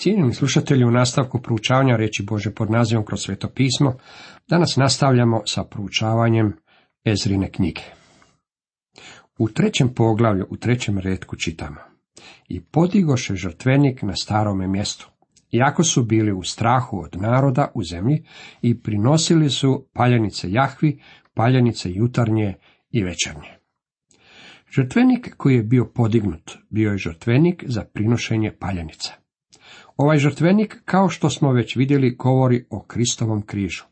[0.00, 3.94] Cijenjeni slušatelji, u nastavku proučavanja reći Bože pod nazivom kroz sveto pismo,
[4.48, 6.56] danas nastavljamo sa proučavanjem
[7.04, 7.80] Ezrine knjige.
[9.38, 11.76] U trećem poglavlju, u trećem redku čitamo.
[12.48, 15.10] I podigoše žrtvenik na starome mjestu.
[15.52, 18.24] Iako su bili u strahu od naroda u zemlji
[18.62, 21.00] i prinosili su paljenice Jahvi,
[21.34, 22.54] paljenice jutarnje
[22.90, 23.58] i večernje.
[24.76, 29.19] Žrtvenik koji je bio podignut, bio je žrtvenik za prinošenje paljenica.
[30.00, 33.84] Ovaj žrtvenik, kao što smo već vidjeli, govori o Kristovom križu.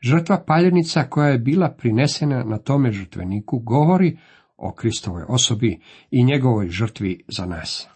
[0.00, 4.18] Žrtva paljenica koja je bila prinesena na tome žrtveniku govori
[4.56, 7.88] o Kristovoj osobi i njegovoj žrtvi za nas.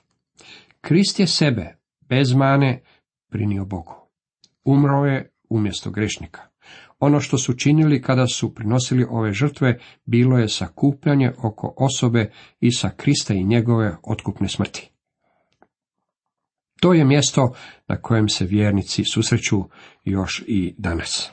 [0.81, 1.77] Krist je sebe,
[2.09, 2.83] bez mane,
[3.31, 3.95] prinio Bogu.
[4.65, 6.41] Umro je umjesto grešnika.
[6.99, 12.31] Ono što su činili kada su prinosili ove žrtve bilo je sakupljanje oko osobe
[12.61, 14.91] Isa Krista i njegove otkupne smrti.
[16.81, 17.55] To je mjesto
[17.89, 19.65] na kojem se vjernici susreću
[20.05, 21.31] još i danas.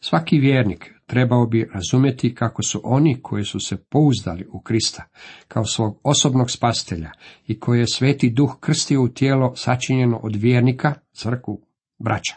[0.00, 5.04] Svaki vjernik trebao bi razumjeti kako su oni koji su se pouzdali u Krista
[5.48, 7.10] kao svog osobnog spastelja
[7.46, 11.60] i koje je sveti duh krstio u tijelo sačinjeno od vjernika, crku,
[11.98, 12.34] braća.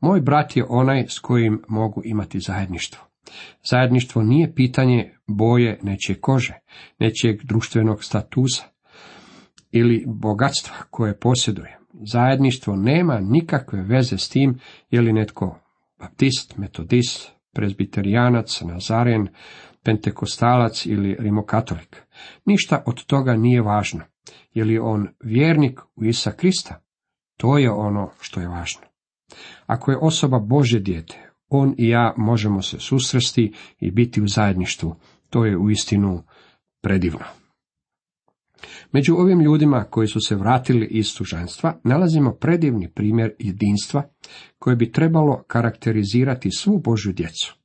[0.00, 3.04] Moj brat je onaj s kojim mogu imati zajedništvo.
[3.70, 6.54] Zajedništvo nije pitanje boje nečije kože,
[6.98, 8.73] nečijeg društvenog statusa
[9.76, 11.78] ili bogatstva koje posjeduje.
[11.92, 14.58] Zajedništvo nema nikakve veze s tim
[14.90, 15.58] je li netko
[15.98, 19.28] baptist, metodist, prezbiterijanac, nazaren,
[19.82, 22.02] pentekostalac ili rimokatolik.
[22.44, 24.00] Ništa od toga nije važno.
[24.52, 26.80] Je li on vjernik u Isa Krista?
[27.36, 28.82] To je ono što je važno.
[29.66, 34.96] Ako je osoba Bože dijete, on i ja možemo se susresti i biti u zajedništvu.
[35.30, 36.22] To je uistinu
[36.82, 37.43] predivno.
[38.92, 44.02] Među ovim ljudima koji su se vratili iz sužanstva nalazimo predivni primjer jedinstva
[44.58, 47.56] koje bi trebalo karakterizirati svu Božju djecu.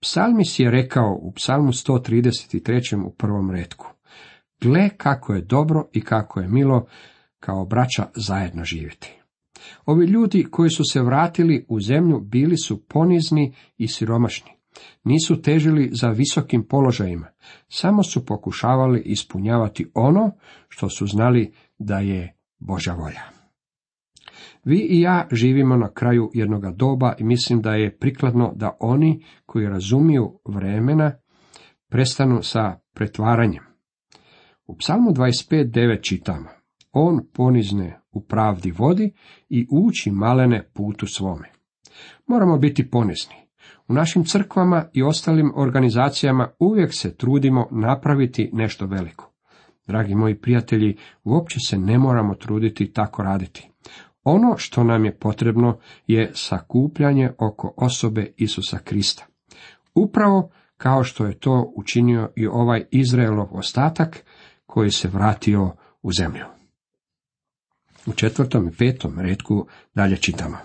[0.00, 3.06] Psalmis je rekao u psalmu 133.
[3.06, 3.86] u prvom redku.
[4.60, 6.86] Gle kako je dobro i kako je milo
[7.40, 9.18] kao braća zajedno živjeti.
[9.86, 14.57] Ovi ljudi koji su se vratili u zemlju bili su ponizni i siromašni.
[15.04, 17.26] Nisu težili za visokim položajima,
[17.68, 20.30] samo su pokušavali ispunjavati ono
[20.68, 23.22] što su znali da je Božja volja.
[24.64, 29.24] Vi i ja živimo na kraju jednoga doba i mislim da je prikladno da oni
[29.46, 31.12] koji razumiju vremena
[31.88, 33.62] prestanu sa pretvaranjem.
[34.66, 36.48] U psalmu 25.9 čitamo
[36.92, 39.12] On ponizne u pravdi vodi
[39.48, 41.48] i uči malene putu svome.
[42.26, 43.47] Moramo biti ponizni.
[43.88, 49.32] U našim crkvama i ostalim organizacijama uvijek se trudimo napraviti nešto veliko.
[49.86, 53.70] Dragi moji prijatelji, uopće se ne moramo truditi tako raditi.
[54.24, 59.26] Ono što nam je potrebno je sakupljanje oko osobe Isusa Krista.
[59.94, 64.24] Upravo kao što je to učinio i ovaj Izraelov ostatak
[64.66, 66.44] koji se vratio u zemlju.
[68.06, 70.56] U četvrtom i petom redku dalje čitamo.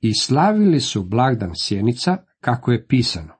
[0.00, 3.34] I slavili su blagdan sjenica, kako je pisano.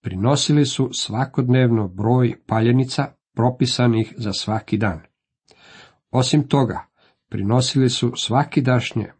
[0.00, 5.00] Prinosili su svakodnevno broj paljenica propisanih za svaki dan.
[6.10, 6.86] Osim toga,
[7.28, 9.12] prinosili su svakidašnje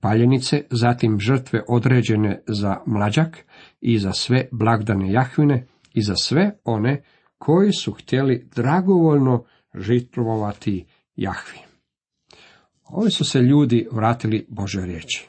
[0.00, 3.46] paljenice, zatim žrtve određene za mlađak
[3.80, 7.02] i za sve blagdane Jahvine i za sve one
[7.38, 9.44] koji su htjeli dragovoljno
[9.74, 10.86] žrtvovati
[11.16, 11.58] Jahvi.
[12.84, 15.28] Ovi su se ljudi vratili Bože riječi.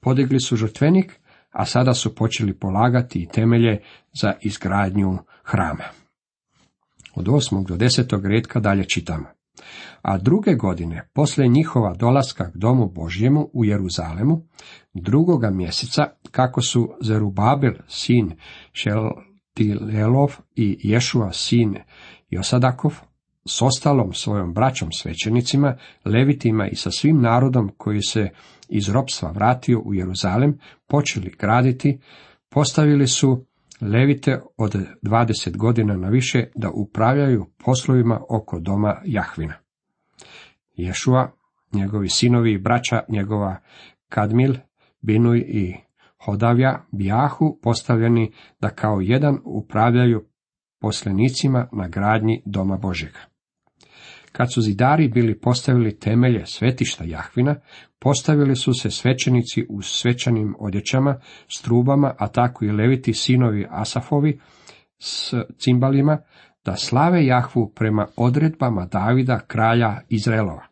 [0.00, 1.20] Podigli su žrtvenik,
[1.52, 3.82] a sada su počeli polagati i temelje
[4.12, 5.84] za izgradnju hrama.
[7.14, 9.26] Od osmog do desetog redka dalje čitamo.
[10.02, 14.46] A druge godine, poslije njihova dolaska k domu Božjemu u Jeruzalemu,
[14.94, 18.32] drugoga mjeseca, kako su Zerubabel, sin
[18.72, 21.76] Šeltilelov i Ješua, sin
[22.30, 23.00] Josadakov,
[23.48, 28.30] s ostalom svojom braćom svećenicima, levitima i sa svim narodom koji se
[28.68, 31.98] iz ropstva vratio u Jeruzalem, počeli graditi,
[32.48, 33.44] postavili su
[33.80, 39.54] levite od 20 godina na više da upravljaju poslovima oko doma Jahvina.
[40.76, 41.32] Ješua,
[41.72, 43.56] njegovi sinovi i braća njegova
[44.08, 44.54] Kadmil,
[45.00, 45.74] Binuj i
[46.24, 50.24] Hodavja bijahu postavljeni da kao jedan upravljaju
[50.80, 53.31] poslenicima na gradnji doma Božega.
[54.32, 57.56] Kad su zidari bili postavili temelje svetišta Jahvina,
[57.98, 61.20] postavili su se svećenici u svečanim odjećama,
[61.56, 64.40] s trubama, a tako i leviti sinovi Asafovi
[64.98, 66.18] s cimbalima,
[66.64, 70.66] da slave Jahvu prema odredbama Davida, kralja Izraelova.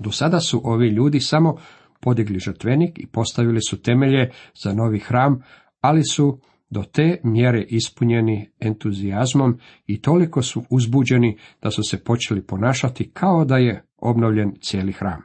[0.00, 1.56] Do sada su ovi ljudi samo
[2.00, 4.30] podigli žrtvenik i postavili su temelje
[4.64, 5.42] za novi hram,
[5.80, 6.40] ali su
[6.74, 13.44] do te mjere ispunjeni entuzijazmom i toliko su uzbuđeni da su se počeli ponašati kao
[13.44, 15.22] da je obnovljen cijeli hram.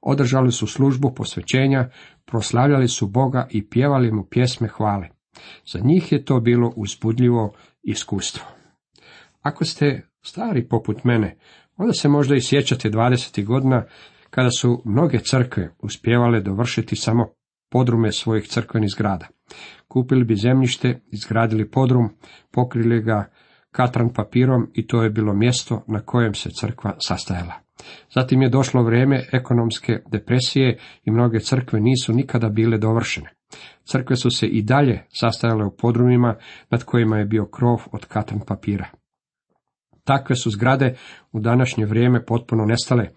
[0.00, 1.90] Održali su službu posvećenja,
[2.24, 5.08] proslavljali su Boga i pjevali mu pjesme hvale.
[5.72, 7.52] Za njih je to bilo uzbudljivo
[7.82, 8.44] iskustvo.
[9.42, 11.36] Ako ste stari poput mene,
[11.76, 13.44] onda se možda i sjećate 20.
[13.44, 13.84] godina
[14.30, 17.32] kada su mnoge crkve uspjevale dovršiti samo
[17.70, 19.26] podrume svojih crkvenih zgrada.
[19.88, 22.08] Kupili bi zemljište, izgradili podrum,
[22.50, 23.30] pokrili ga
[23.70, 27.52] katran papirom i to je bilo mjesto na kojem se crkva sastajala.
[28.14, 33.30] Zatim je došlo vrijeme ekonomske depresije i mnoge crkve nisu nikada bile dovršene.
[33.84, 36.36] Crkve su se i dalje sastajale u podrumima
[36.70, 38.88] nad kojima je bio krov od katran papira.
[40.06, 40.96] Takve su zgrade
[41.32, 43.08] u današnje vrijeme potpuno nestale,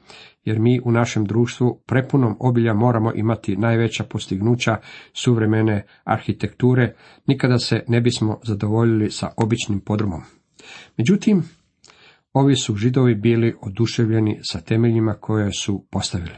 [0.43, 4.77] jer mi u našem društvu prepunom obilja moramo imati najveća postignuća
[5.13, 6.95] suvremene arhitekture,
[7.27, 10.21] nikada se ne bismo zadovoljili sa običnim podrumom.
[10.97, 11.43] Međutim,
[12.33, 16.35] ovi su židovi bili oduševljeni sa temeljima koje su postavili.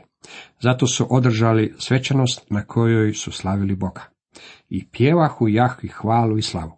[0.62, 4.02] Zato su održali svečanost na kojoj su slavili Boga.
[4.70, 6.78] I pjevahu Jahvi hvalu i slavu,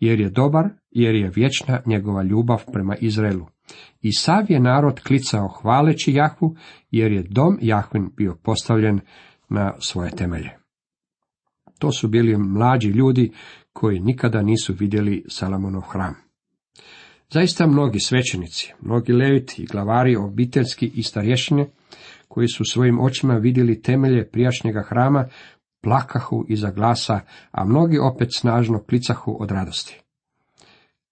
[0.00, 3.46] jer je dobar, jer je vječna njegova ljubav prema Izraelu.
[4.00, 6.56] I sav je narod klicao hvaleći Jahvu,
[6.90, 9.00] jer je dom Jahvin bio postavljen
[9.48, 10.50] na svoje temelje.
[11.78, 13.32] To su bili mlađi ljudi
[13.72, 16.14] koji nikada nisu vidjeli Salamonov hram.
[17.30, 21.66] Zaista mnogi svećenici, mnogi leviti i glavari obiteljski i starješine,
[22.28, 25.28] koji su svojim očima vidjeli temelje prijašnjega hrama,
[25.82, 27.20] plakahu iza glasa,
[27.50, 30.03] a mnogi opet snažno klicahu od radosti.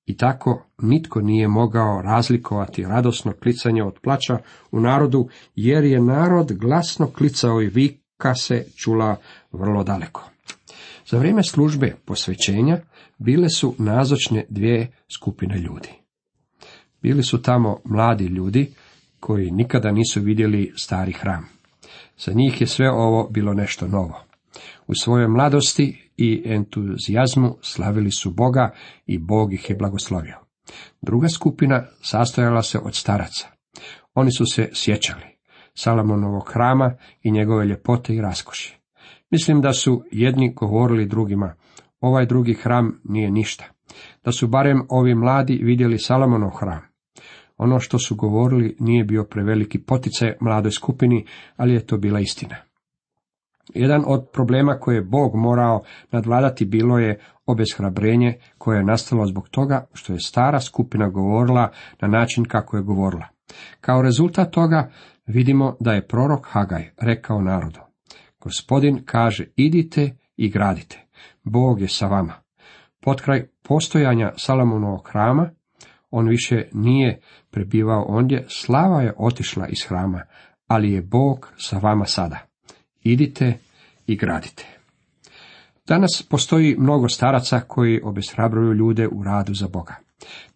[0.06, 4.38] I tako nitko nije mogao razlikovati radosno klicanje od plaća
[4.70, 9.16] u narodu, jer je narod glasno klicao i vika se čula
[9.52, 10.30] vrlo daleko.
[11.06, 12.80] Za vrijeme službe posvećenja
[13.18, 15.88] bile su nazočne dvije skupine ljudi.
[17.02, 18.74] Bili su tamo mladi ljudi
[19.20, 21.48] koji nikada nisu vidjeli stari hram.
[22.18, 24.24] Za njih je sve ovo bilo nešto novo.
[24.86, 28.70] U svojoj mladosti i entuzijazmu slavili su Boga
[29.06, 30.38] i Bog ih je blagoslovio.
[31.02, 33.48] Druga skupina sastojala se od staraca.
[34.14, 35.32] Oni su se sjećali
[35.74, 38.78] Salamonovog hrama i njegove ljepote i raskoši.
[39.30, 41.54] Mislim da su jedni govorili drugima,
[42.00, 43.64] ovaj drugi hram nije ništa.
[44.24, 46.82] Da su barem ovi mladi vidjeli Salamonov hram.
[47.56, 51.26] Ono što su govorili nije bio preveliki poticaj mladoj skupini,
[51.56, 52.56] ali je to bila istina.
[53.74, 59.48] Jedan od problema koje je Bog morao nadvladati bilo je obeshrabrenje koje je nastalo zbog
[59.48, 61.70] toga što je stara skupina govorila
[62.00, 63.26] na način kako je govorila.
[63.80, 64.90] Kao rezultat toga
[65.26, 67.80] vidimo da je prorok Hagaj rekao narodu.
[68.40, 71.06] Gospodin kaže idite i gradite.
[71.44, 72.32] Bog je sa vama.
[73.00, 75.50] Potkraj postojanja Salamonovog hrama,
[76.10, 77.20] on više nije
[77.50, 80.22] prebivao ondje, slava je otišla iz hrama,
[80.66, 82.51] ali je Bog sa vama sada
[83.02, 83.58] idite
[84.06, 84.66] i gradite.
[85.86, 89.94] Danas postoji mnogo staraca koji obeshrabruju ljude u radu za Boga.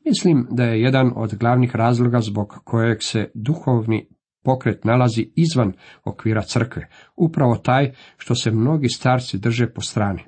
[0.04, 4.08] Mislim da je jedan od glavnih razloga zbog kojeg se duhovni
[4.44, 5.72] pokret nalazi izvan
[6.04, 10.22] okvira crkve, upravo taj što se mnogi starci drže po strani.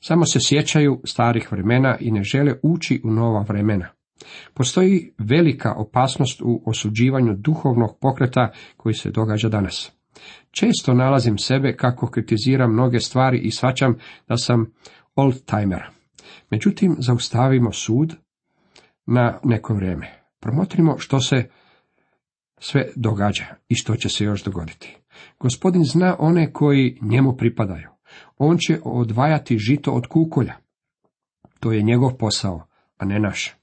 [0.00, 3.88] Samo se sjećaju starih vremena i ne žele ući u nova vremena.
[4.54, 9.92] Postoji velika opasnost u osuđivanju duhovnog pokreta koji se događa danas.
[10.50, 14.72] Često nalazim sebe kako kritiziram mnoge stvari i svačam da sam
[15.14, 15.82] old timer.
[16.50, 18.14] Međutim, zaustavimo sud
[19.06, 20.24] na neko vrijeme.
[20.40, 21.48] Promotrimo što se
[22.58, 24.96] sve događa i što će se još dogoditi.
[25.40, 27.88] Gospodin zna one koji njemu pripadaju.
[28.38, 30.54] On će odvajati žito od kukolja.
[31.60, 32.66] To je njegov posao,
[32.96, 33.54] a ne naš.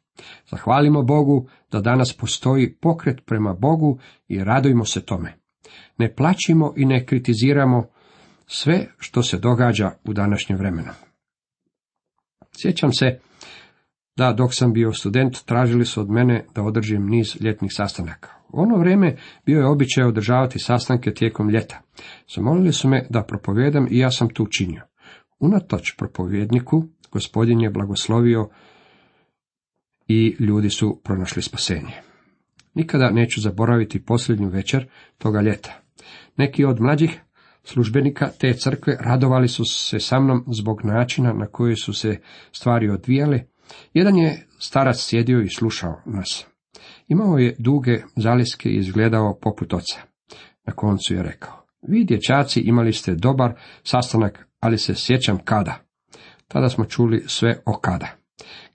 [0.50, 5.41] Zahvalimo Bogu da danas postoji pokret prema Bogu i radujmo se tome.
[5.98, 7.88] Ne plaćimo i ne kritiziramo
[8.48, 10.92] sve što se događa u današnjem vremenu.
[12.62, 13.20] Sjećam se
[14.18, 18.30] da dok sam bio student tražili su od mene da održim niz ljetnih sastanaka.
[18.50, 19.16] U ono vrijeme
[19.46, 21.82] bio je običaj održavati sastanke tijekom ljeta.
[22.36, 24.82] Zamolili su me da propovijedam i ja sam to učinio.
[25.40, 28.50] Unatoč propovjedniku, gospodin je blagoslovio
[30.08, 32.11] i ljudi su pronašli spasenje.
[32.74, 35.82] Nikada neću zaboraviti posljednju večer toga ljeta.
[36.38, 37.22] Neki od mlađih
[37.64, 42.20] službenika te crkve radovali su se sa mnom zbog načina na koji su se
[42.52, 43.44] stvari odvijale.
[43.94, 46.46] Jedan je starac sjedio i slušao nas.
[47.08, 50.02] Imao je duge zaliske i izgledao poput oca.
[50.66, 55.80] Na koncu je rekao, vi dječaci imali ste dobar sastanak, ali se sjećam kada.
[56.48, 58.21] Tada smo čuli sve o kada.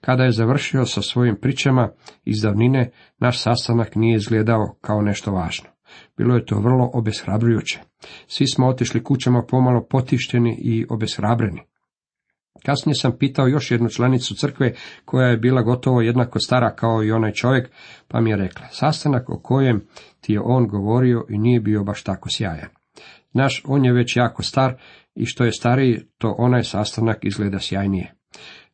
[0.01, 1.89] Kada je završio sa svojim pričama
[2.25, 5.69] iz davnine, naš sastanak nije izgledao kao nešto važno.
[6.17, 7.79] Bilo je to vrlo obeshrabrujuće.
[8.27, 11.61] Svi smo otišli kućama pomalo potišteni i obeshrabreni.
[12.65, 14.73] Kasnije sam pitao još jednu članicu crkve
[15.05, 17.71] koja je bila gotovo jednako stara kao i onaj čovjek,
[18.07, 19.87] pa mi je rekla, sastanak o kojem
[20.21, 22.69] ti je on govorio i nije bio baš tako sjajan.
[23.33, 24.73] Naš, on je već jako star
[25.15, 28.13] i što je stariji, to onaj sastanak izgleda sjajnije.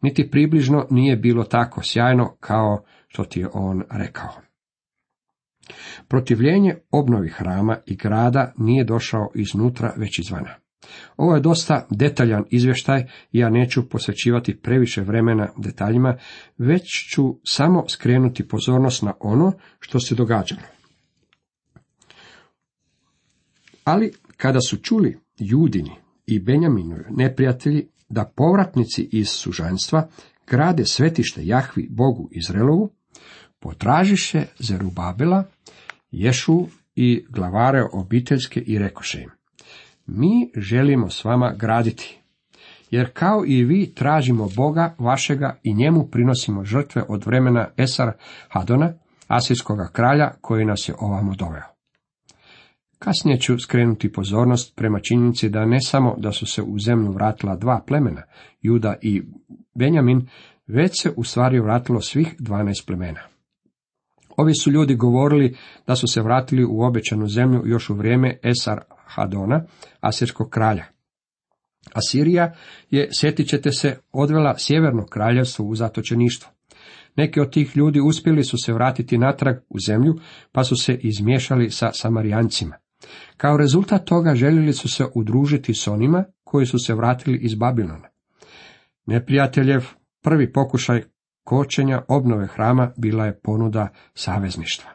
[0.04, 4.30] Niti približno nije bilo tako sjajno kao što ti je on rekao.
[6.08, 10.56] Protivljenje obnovi hrama i grada nije došao iznutra, već izvana.
[11.18, 16.18] Ovo je dosta detaljan izvještaj ja neću posvećivati previše vremena detaljima,
[16.58, 16.84] već
[17.14, 20.62] ću samo skrenuti pozornost na ono što se događalo.
[23.84, 25.92] Ali kada su čuli Judini
[26.26, 30.08] i Benjaminovi neprijatelji da povratnici iz sužanstva
[30.48, 32.90] grade svetište Jahvi Bogu Izrelovu,
[33.60, 35.44] potražiše Zerubabela,
[36.12, 39.30] Ješu i glavare obiteljske i rekoše im,
[40.06, 42.20] mi želimo s vama graditi,
[42.92, 48.12] jer kao i vi tražimo Boga vašega i njemu prinosimo žrtve od vremena Esar
[48.50, 48.94] Hadona,
[49.28, 51.73] asirskoga kralja koji nas je ovamo doveo.
[53.04, 57.56] Kasnije ću skrenuti pozornost prema činjenici da ne samo da su se u zemlju vratila
[57.56, 58.22] dva plemena,
[58.62, 59.22] Juda i
[59.76, 60.28] Benjamin,
[60.68, 63.20] već se u stvari vratilo svih dvanaest plemena.
[64.38, 65.56] Ovi su ljudi govorili
[65.88, 69.64] da su se vratili u obećanu zemlju još u vrijeme Esar Hadona,
[70.00, 70.86] asirskog kralja.
[71.94, 72.54] Asirija
[72.90, 76.52] je, sjetit ćete se, odvela sjeverno kraljevstvo u zatočeništvo.
[77.16, 80.16] Neki od tih ljudi uspjeli su se vratiti natrag u zemlju,
[80.52, 82.83] pa su se izmiješali sa Samarijancima.
[83.38, 88.10] Kao rezultat toga željeli su se udružiti s onima koji su se vratili iz Babilona.
[89.06, 89.86] Neprijateljev
[90.24, 91.04] prvi pokušaj
[91.44, 94.90] kočenja obnove hrama bila je ponuda savezništva.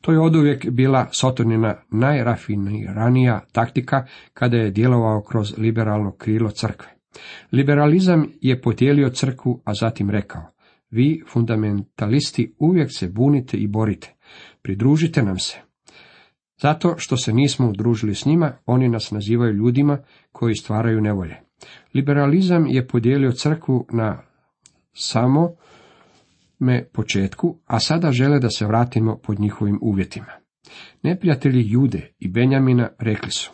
[0.00, 6.88] To je oduvijek bila Sotonina najrafiniranija taktika kada je djelovao kroz liberalno krilo crkve.
[7.52, 10.42] Liberalizam je podijelio crkvu, a zatim rekao,
[10.90, 14.14] vi fundamentalisti uvijek se bunite i borite,
[14.62, 15.65] pridružite nam se.
[16.60, 19.98] Zato što se nismo udružili s njima, oni nas nazivaju ljudima
[20.32, 21.36] koji stvaraju nevolje.
[21.94, 24.22] Liberalizam je podijelio crkvu na
[24.92, 25.50] samo
[26.58, 30.32] me početku, a sada žele da se vratimo pod njihovim uvjetima.
[31.02, 33.50] Neprijatelji Jude i Benjamina rekli su,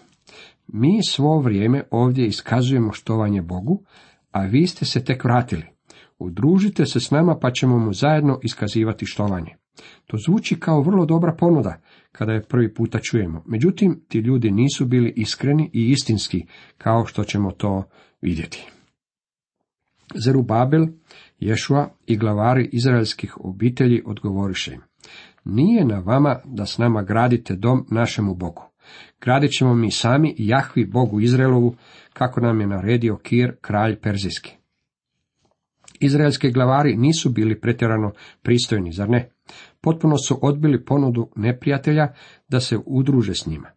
[0.66, 3.84] mi svo vrijeme ovdje iskazujemo štovanje Bogu,
[4.30, 5.64] a vi ste se tek vratili.
[6.18, 9.56] Udružite se s nama pa ćemo mu zajedno iskazivati štovanje.
[10.06, 11.80] To zvuči kao vrlo dobra ponuda
[12.12, 13.42] kada je prvi puta čujemo.
[13.46, 16.46] Međutim, ti ljudi nisu bili iskreni i istinski
[16.78, 17.84] kao što ćemo to
[18.22, 18.68] vidjeti.
[20.14, 20.86] Zerubabel,
[21.40, 24.80] Ješua i glavari izraelskih obitelji odgovoriše im.
[25.44, 28.62] Nije na vama da s nama gradite dom našemu Bogu.
[29.20, 31.74] Gradit ćemo mi sami Jahvi Bogu Izraelovu,
[32.12, 34.61] kako nam je naredio Kir, kralj Perzijski.
[36.02, 39.30] Izraelski glavari nisu bili pretjerano pristojni, zar ne?
[39.80, 42.08] Potpuno su odbili ponudu neprijatelja
[42.48, 43.70] da se udruže s njima.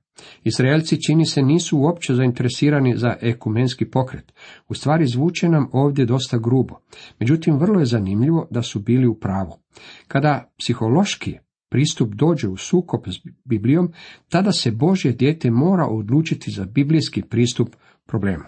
[0.44, 4.34] Izraelci čini se nisu uopće zainteresirani za ekumenski pokret.
[4.68, 6.76] U stvari zvuče nam ovdje dosta grubo.
[7.20, 9.60] Međutim, vrlo je zanimljivo da su bili u pravu.
[10.08, 11.38] Kada psihološki
[11.70, 13.92] pristup dođe u sukob s Biblijom,
[14.30, 17.70] tada se Božje dijete mora odlučiti za biblijski pristup
[18.06, 18.44] problemu.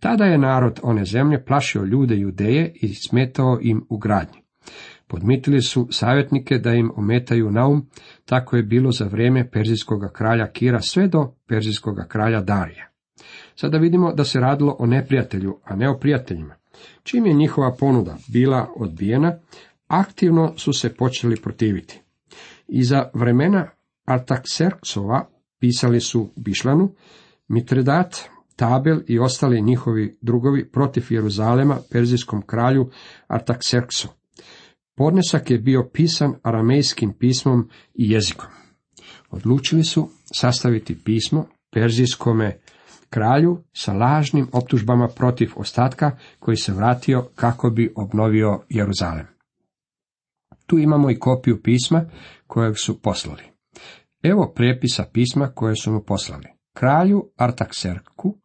[0.00, 4.38] Tada je narod one zemlje plašio ljude judeje i smetao im u gradnji.
[5.06, 7.86] Podmitili su savjetnike da im ometaju naum,
[8.24, 12.88] tako je bilo za vrijeme perzijskog kralja Kira sve do perzijskog kralja Darija.
[13.54, 16.54] Sada vidimo da se radilo o neprijatelju, a ne o prijateljima.
[17.02, 19.38] Čim je njihova ponuda bila odbijena,
[19.86, 22.00] aktivno su se počeli protiviti.
[22.68, 23.68] I za vremena
[24.06, 25.24] Artaxerxova
[25.58, 26.94] pisali su Bišlanu,
[27.48, 28.16] Mitredat,
[28.60, 32.90] Tabel i ostali njihovi drugovi protiv Jeruzalema perzijskom kralju
[33.28, 34.06] Artaxerxu.
[34.96, 38.48] Podnesak je bio pisan aramejskim pismom i jezikom.
[39.30, 42.58] Odlučili su sastaviti pismo perzijskome
[43.10, 49.26] kralju sa lažnim optužbama protiv ostatka koji se vratio kako bi obnovio Jeruzalem.
[50.66, 52.04] Tu imamo i kopiju pisma
[52.46, 53.42] kojeg su poslali.
[54.22, 56.46] Evo prepisa pisma koje su mu poslali.
[56.74, 58.40] Kralju Artakserku,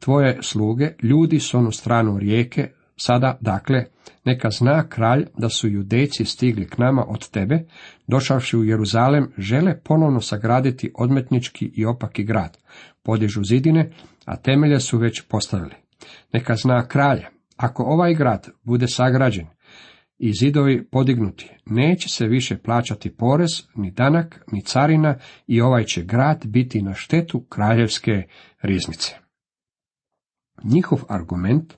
[0.00, 3.84] tvoje sluge, ljudi s onu stranu rijeke, Sada, dakle,
[4.24, 7.64] neka zna kralj da su judejci stigli k nama od tebe,
[8.06, 12.58] došavši u Jeruzalem, žele ponovno sagraditi odmetnički i opaki grad.
[13.02, 13.90] Podižu zidine,
[14.24, 15.74] a temelje su već postavili.
[16.32, 19.46] Neka zna kralja, ako ovaj grad bude sagrađen
[20.18, 26.02] i zidovi podignuti, neće se više plaćati porez, ni danak, ni carina i ovaj će
[26.02, 28.22] grad biti na štetu kraljevske
[28.62, 29.25] riznice.
[30.64, 31.74] Njihov argument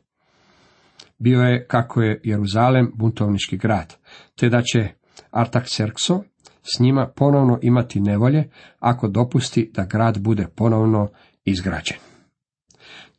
[1.18, 3.96] bio je kako je Jeruzalem buntovnički grad,
[4.36, 4.88] te da će
[5.32, 6.22] Artaxerxo
[6.62, 11.08] s njima ponovno imati nevolje ako dopusti da grad bude ponovno
[11.44, 11.96] izgrađen.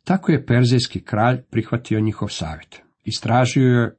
[0.04, 2.82] Tako je perzijski kralj prihvatio njihov savjet.
[3.04, 3.96] Istražio je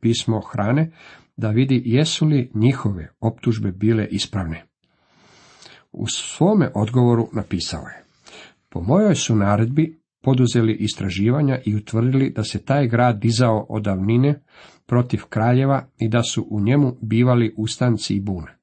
[0.00, 0.90] pismo hrane
[1.36, 4.64] da vidi jesu li njihove optužbe bile ispravne.
[5.92, 8.04] U svome odgovoru napisao je,
[8.68, 14.40] po mojoj su naredbi poduzeli istraživanja i utvrdili da se taj grad dizao od davnine
[14.86, 18.56] protiv kraljeva i da su u njemu bivali ustanci i bune.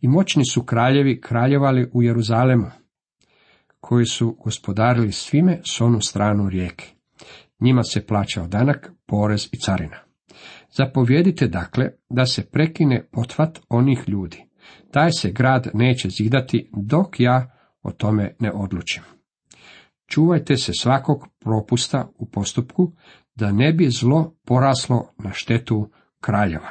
[0.00, 2.66] I moćni su kraljevi kraljevali u Jeruzalemu,
[3.80, 6.84] koji su gospodarili svime s onu stranu rijeke.
[7.60, 9.96] Njima se plaćao danak, porez i carina.
[10.70, 14.44] Zapovjedite dakle da se prekine potvat onih ljudi.
[14.90, 17.50] Taj se grad neće zidati dok ja
[17.82, 19.17] o tome ne odlučim.
[20.08, 22.92] Čuvajte se svakog propusta u postupku,
[23.34, 26.68] da ne bi zlo poraslo na štetu kraljeva.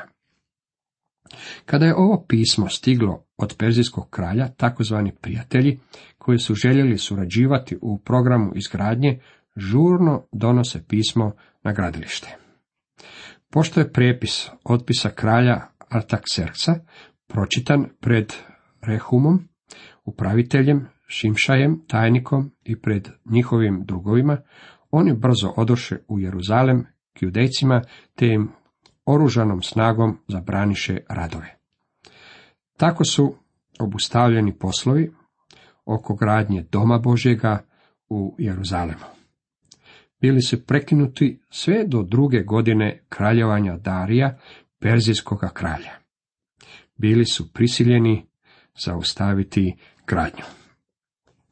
[1.65, 5.79] Kada je ovo pismo stiglo od perzijskog kralja, takozvani prijatelji,
[6.17, 9.19] koji su željeli surađivati u programu izgradnje,
[9.55, 11.31] žurno donose pismo
[11.63, 12.37] na gradilište.
[13.49, 16.79] Pošto je prepis otpisa kralja Artaxerxa
[17.27, 18.33] pročitan pred
[18.81, 19.47] Rehumom,
[20.05, 24.37] upraviteljem, Šimšajem, tajnikom i pred njihovim drugovima,
[24.91, 27.81] oni brzo odoše u Jeruzalem k judejcima,
[28.15, 28.49] te im
[29.05, 31.57] oružanom snagom zabraniše radove.
[32.77, 33.35] Tako su
[33.79, 35.11] obustavljeni poslovi
[35.85, 37.63] oko gradnje Doma Božjega
[38.09, 39.05] u Jeruzalemu.
[40.21, 44.37] Bili su prekinuti sve do druge godine kraljevanja Darija,
[44.79, 45.91] perzijskog kralja.
[46.97, 48.25] Bili su prisiljeni
[48.85, 49.75] zaustaviti
[50.07, 50.43] gradnju.